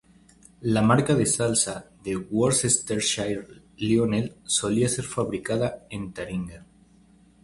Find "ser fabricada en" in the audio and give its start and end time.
4.89-6.11